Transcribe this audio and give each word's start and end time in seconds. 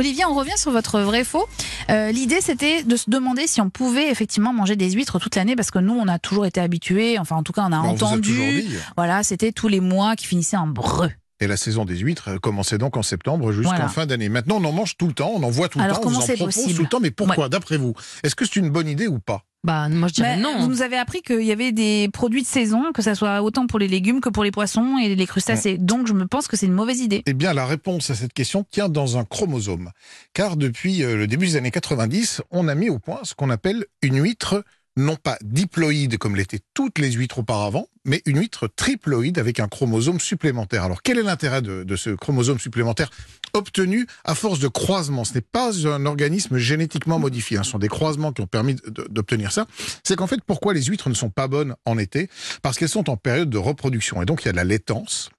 Olivier, 0.00 0.24
on 0.24 0.34
revient 0.34 0.56
sur 0.56 0.70
votre 0.70 0.98
vrai 1.00 1.24
faux. 1.24 1.46
Euh, 1.90 2.10
L'idée, 2.10 2.40
c'était 2.40 2.82
de 2.82 2.96
se 2.96 3.10
demander 3.10 3.46
si 3.46 3.60
on 3.60 3.68
pouvait 3.68 4.10
effectivement 4.10 4.54
manger 4.54 4.74
des 4.74 4.90
huîtres 4.90 5.18
toute 5.18 5.36
l'année, 5.36 5.56
parce 5.56 5.70
que 5.70 5.78
nous, 5.78 5.92
on 5.92 6.08
a 6.08 6.18
toujours 6.18 6.46
été 6.46 6.58
habitués, 6.58 7.18
enfin, 7.18 7.36
en 7.36 7.42
tout 7.42 7.52
cas, 7.52 7.66
on 7.68 7.72
a 7.72 7.80
On 7.80 7.90
entendu. 7.90 8.64
Voilà, 8.96 9.22
c'était 9.22 9.52
tous 9.52 9.68
les 9.68 9.80
mois 9.80 10.16
qui 10.16 10.26
finissaient 10.26 10.56
en 10.56 10.66
breu. 10.66 11.10
Et 11.42 11.46
la 11.46 11.56
saison 11.56 11.84
des 11.86 11.96
huîtres 11.96 12.28
euh, 12.28 12.38
commençait 12.38 12.76
donc 12.78 12.96
en 12.98 13.02
septembre 13.02 13.50
jusqu'en 13.52 13.70
Voilà. 13.70 13.88
fin 13.88 14.04
d'année. 14.06 14.28
Maintenant, 14.28 14.56
on 14.60 14.64
en 14.64 14.72
mange 14.72 14.96
tout 14.98 15.06
le 15.06 15.14
temps, 15.14 15.32
on 15.34 15.42
en 15.42 15.50
voit 15.50 15.68
tout 15.68 15.78
le 15.78 15.84
Alors, 15.84 16.00
temps, 16.00 16.08
on 16.10 16.14
en 16.14 16.20
propose 16.20 16.36
possible 16.54 16.74
tout 16.74 16.82
le 16.82 16.88
temps. 16.88 17.00
Mais 17.00 17.10
pourquoi, 17.10 17.48
d'après 17.48 17.78
vous? 17.78 17.94
Est-ce 18.22 18.34
que 18.34 18.44
c'est 18.44 18.56
une 18.56 18.70
bonne 18.70 18.88
idée 18.88 19.06
ou 19.06 19.18
pas? 19.18 19.44
Bah, 19.62 19.90
moi 19.90 20.08
je 20.08 20.14
dirais 20.14 20.38
non. 20.38 20.58
Vous 20.60 20.68
nous 20.68 20.80
avez 20.80 20.96
appris 20.96 21.20
qu'il 21.20 21.42
y 21.42 21.52
avait 21.52 21.70
des 21.72 22.08
produits 22.10 22.40
de 22.42 22.46
saison, 22.46 22.92
que 22.94 23.02
ça 23.02 23.14
soit 23.14 23.42
autant 23.42 23.66
pour 23.66 23.78
les 23.78 23.88
légumes 23.88 24.20
que 24.22 24.30
pour 24.30 24.42
les 24.42 24.50
poissons 24.50 24.96
et 24.98 25.14
les 25.14 25.26
crustacés. 25.26 25.76
Donc, 25.76 26.06
je 26.06 26.14
me 26.14 26.26
pense 26.26 26.46
que 26.48 26.56
c'est 26.56 26.64
une 26.66 26.72
mauvaise 26.72 27.00
idée. 27.00 27.22
Eh 27.26 27.34
bien, 27.34 27.52
la 27.52 27.66
réponse 27.66 28.08
à 28.10 28.14
cette 28.14 28.32
question 28.32 28.64
tient 28.70 28.88
dans 28.88 29.18
un 29.18 29.24
chromosome. 29.24 29.90
Car 30.32 30.56
depuis 30.56 31.02
euh, 31.02 31.16
le 31.16 31.26
début 31.26 31.46
des 31.46 31.56
années 31.56 31.70
90, 31.70 32.42
on 32.50 32.68
a 32.68 32.74
mis 32.74 32.88
au 32.88 32.98
point 32.98 33.20
ce 33.22 33.34
qu'on 33.34 33.50
appelle 33.50 33.84
une 34.02 34.22
huître 34.22 34.62
non 34.96 35.16
pas 35.16 35.38
diploïde 35.42 36.18
comme 36.18 36.36
l'étaient 36.36 36.60
toutes 36.74 36.98
les 36.98 37.12
huîtres 37.12 37.40
auparavant, 37.40 37.86
mais 38.04 38.22
une 38.26 38.38
huître 38.38 38.68
triploïde 38.68 39.38
avec 39.38 39.60
un 39.60 39.68
chromosome 39.68 40.20
supplémentaire. 40.20 40.84
Alors 40.84 41.02
quel 41.02 41.18
est 41.18 41.22
l'intérêt 41.22 41.62
de, 41.62 41.84
de 41.84 41.96
ce 41.96 42.10
chromosome 42.10 42.58
supplémentaire 42.58 43.10
obtenu 43.52 44.06
à 44.24 44.34
force 44.34 44.58
de 44.58 44.68
croisement? 44.68 45.24
Ce 45.24 45.34
n'est 45.34 45.40
pas 45.40 45.86
un 45.86 46.06
organisme 46.06 46.58
génétiquement 46.58 47.18
modifié, 47.18 47.58
hein. 47.58 47.62
ce 47.62 47.70
sont 47.70 47.78
des 47.78 47.88
croisements 47.88 48.32
qui 48.32 48.42
ont 48.42 48.46
permis 48.46 48.76
d'obtenir 49.10 49.52
ça. 49.52 49.66
C'est 50.04 50.16
qu'en 50.16 50.26
fait, 50.26 50.40
pourquoi 50.46 50.74
les 50.74 50.82
huîtres 50.82 51.08
ne 51.08 51.14
sont 51.14 51.30
pas 51.30 51.48
bonnes 51.48 51.74
en 51.84 51.98
été? 51.98 52.28
Parce 52.62 52.78
qu'elles 52.78 52.88
sont 52.88 53.10
en 53.10 53.16
période 53.16 53.50
de 53.50 53.58
reproduction 53.58 54.22
et 54.22 54.26
donc 54.26 54.42
il 54.42 54.46
y 54.46 54.48
a 54.48 54.52
de 54.52 54.56
la 54.56 54.64
laitance 54.64 55.30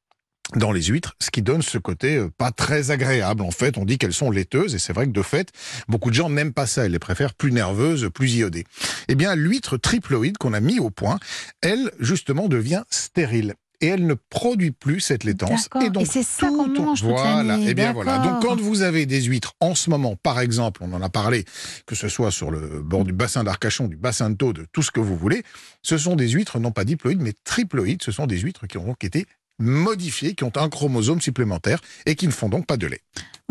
dans 0.55 0.71
les 0.71 0.83
huîtres, 0.83 1.15
ce 1.19 1.31
qui 1.31 1.41
donne 1.41 1.61
ce 1.61 1.77
côté 1.77 2.17
euh, 2.17 2.29
pas 2.29 2.51
très 2.51 2.91
agréable. 2.91 3.41
En 3.41 3.51
fait, 3.51 3.77
on 3.77 3.85
dit 3.85 3.97
qu'elles 3.97 4.13
sont 4.13 4.31
laiteuses, 4.31 4.75
et 4.75 4.79
c'est 4.79 4.93
vrai 4.93 5.05
que 5.05 5.11
de 5.11 5.21
fait, 5.21 5.51
beaucoup 5.87 6.09
de 6.09 6.15
gens 6.15 6.29
n'aiment 6.29 6.53
pas 6.53 6.67
ça. 6.67 6.85
Ils 6.85 6.91
les 6.91 6.99
préfèrent 6.99 7.33
plus 7.33 7.51
nerveuses, 7.51 8.09
plus 8.13 8.35
iodées. 8.35 8.65
Eh 9.07 9.15
bien, 9.15 9.35
l'huître 9.35 9.77
triploïde 9.77 10.37
qu'on 10.37 10.53
a 10.53 10.59
mis 10.59 10.79
au 10.79 10.89
point, 10.89 11.19
elle, 11.61 11.91
justement, 11.99 12.47
devient 12.47 12.83
stérile. 12.89 13.55
Et 13.83 13.87
elle 13.87 14.05
ne 14.05 14.13
produit 14.13 14.69
plus 14.69 14.99
cette 14.99 15.23
laitance. 15.23 15.67
Et 15.83 15.89
donc, 15.89 16.05
c'est 16.05 16.21
ça 16.21 16.47
qu'on 16.47 16.67
mange 16.67 17.01
Voilà. 17.01 17.57
Et 17.57 17.73
bien 17.73 17.93
voilà. 17.93 18.19
Donc, 18.19 18.43
quand 18.43 18.55
vous 18.55 18.83
avez 18.83 19.07
des 19.07 19.23
huîtres 19.23 19.53
en 19.59 19.73
ce 19.73 19.89
moment, 19.89 20.15
par 20.21 20.39
exemple, 20.39 20.83
on 20.83 20.93
en 20.93 21.01
a 21.01 21.09
parlé, 21.09 21.45
que 21.87 21.95
ce 21.95 22.07
soit 22.07 22.29
sur 22.29 22.51
le 22.51 22.83
bord 22.83 23.05
du 23.05 23.11
bassin 23.11 23.43
d'Arcachon, 23.43 23.87
du 23.87 23.97
bassin 23.97 24.29
de 24.29 24.35
Taude, 24.35 24.67
tout 24.71 24.83
ce 24.83 24.91
que 24.91 24.99
vous 24.99 25.17
voulez, 25.17 25.41
ce 25.81 25.97
sont 25.97 26.15
des 26.15 26.29
huîtres 26.29 26.59
non 26.59 26.71
pas 26.71 26.85
diploïdes, 26.85 27.21
mais 27.21 27.33
triploïdes. 27.43 28.03
Ce 28.03 28.11
sont 28.11 28.27
des 28.27 28.37
huîtres 28.37 28.67
qui 28.67 28.77
ont 28.77 28.85
donc 28.85 29.03
été 29.03 29.25
modifiées, 29.61 30.35
qui 30.35 30.43
ont 30.43 30.51
un 30.55 30.69
chromosome 30.69 31.21
supplémentaire 31.21 31.79
et 32.05 32.15
qui 32.15 32.27
ne 32.27 32.31
font 32.31 32.49
donc 32.49 32.65
pas 32.65 32.77
de 32.77 32.87
lait. 32.87 33.01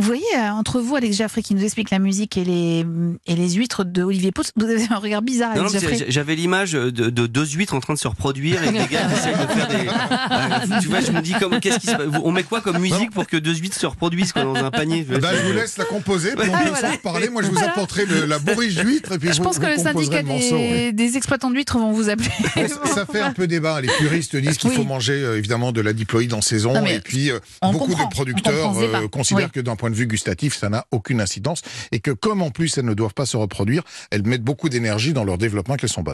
Vous 0.00 0.06
voyez, 0.06 0.22
euh, 0.38 0.50
entre 0.52 0.80
vous, 0.80 0.96
Alex 0.96 1.14
Jaffré, 1.16 1.42
qui 1.42 1.54
nous 1.54 1.62
explique 1.62 1.90
la 1.90 1.98
musique 1.98 2.38
et 2.38 2.44
les, 2.44 2.86
et 3.26 3.34
les 3.36 3.50
huîtres 3.50 3.84
de 3.84 4.02
Olivier 4.02 4.32
Pouls, 4.32 4.44
vous 4.56 4.64
avez 4.64 4.86
un 4.90 4.96
regard 4.96 5.20
bizarre, 5.20 5.54
Non, 5.54 5.64
non, 5.64 5.68
Alex 5.68 6.04
j'avais 6.08 6.34
l'image 6.34 6.72
de, 6.72 6.88
de 6.90 7.26
deux 7.26 7.44
huîtres 7.46 7.74
en 7.74 7.80
train 7.80 7.92
de 7.92 7.98
se 7.98 8.08
reproduire 8.08 8.62
et 8.64 8.72
des 8.72 8.78
gars 8.78 8.86
qui 8.86 8.94
essayent 8.94 9.32
de 9.34 9.52
faire 9.52 9.68
des. 9.68 10.72
Euh, 10.74 10.80
tu 10.80 10.88
vois, 10.88 11.00
je 11.00 11.12
me 11.12 11.20
dis 11.20 11.34
comme 11.34 11.60
qu'est-ce 11.60 11.80
qui 11.80 11.86
se 11.88 11.92
passe? 11.92 12.06
On 12.24 12.32
met 12.32 12.42
quoi 12.44 12.60
comme 12.62 12.78
musique 12.78 13.10
pour 13.10 13.26
que 13.26 13.36
deux 13.36 13.54
huîtres 13.54 13.78
se 13.78 13.86
reproduisent 13.86 14.32
quoi, 14.32 14.42
dans 14.44 14.54
un 14.54 14.70
panier? 14.70 15.02
Ben, 15.02 15.20
je 15.36 15.46
vous 15.48 15.52
laisse 15.52 15.76
la 15.76 15.84
composer, 15.84 16.32
puis 16.34 16.48
on 16.48 16.54
Ah, 16.54 16.58
peut 16.62 16.68
voilà. 16.70 16.88
s'en 16.88 16.94
reparler. 16.94 17.28
Moi, 17.28 17.42
je 17.42 17.48
vous 17.48 17.52
Voilà. 17.54 17.70
apporterai 17.72 18.06
le- 18.06 18.24
la 18.24 18.38
bourriche 18.38 18.76
d'huîtres 18.76 19.18
Je 19.20 19.36
vous, 19.36 19.42
pense 19.42 19.58
que 19.58 19.66
vous 19.66 19.76
le 19.76 19.82
syndicat 19.82 20.22
le 20.22 20.28
morceau. 20.28 20.56
oui. 20.56 20.92
des, 20.94 21.16
exploitants 21.18 21.50
d'huîtres 21.50 21.76
vont 21.78 21.92
vous 21.92 22.08
appeler. 22.08 22.30
Ça, 22.94 23.04
fait 23.04 23.20
un 23.20 23.32
peu 23.32 23.46
débat. 23.46 23.80
Les 23.82 23.88
puristes 23.98 24.34
disent 24.36 24.56
qu'il 24.56 24.70
Oui. 24.70 24.76
faut 24.76 24.84
manger 24.84 25.12
euh, 25.12 25.36
évidemment 25.36 25.72
de 25.72 25.80
la 25.82 25.92
diploïde 25.92 26.32
en 26.32 26.40
saison 26.40 26.86
et 26.86 27.00
puis 27.00 27.30
beaucoup 27.62 27.78
comprend, 27.86 28.04
de 28.06 28.10
producteurs 28.10 28.78
euh, 28.78 29.08
considèrent 29.08 29.46
Oui. 29.46 29.50
que 29.52 29.60
d'un 29.60 29.76
vue 29.94 30.06
gustatif, 30.06 30.56
ça 30.56 30.68
n'a 30.68 30.86
aucune 30.90 31.20
incidence 31.20 31.62
et 31.92 32.00
que 32.00 32.10
comme 32.10 32.42
en 32.42 32.50
plus 32.50 32.78
elles 32.78 32.84
ne 32.84 32.94
doivent 32.94 33.14
pas 33.14 33.26
se 33.26 33.36
reproduire, 33.36 33.82
elles 34.10 34.26
mettent 34.26 34.44
beaucoup 34.44 34.68
d'énergie 34.68 35.12
dans 35.12 35.24
leur 35.24 35.38
développement 35.38 35.76
qu'elles 35.76 35.90
sont 35.90 36.02
bonnes. 36.02 36.08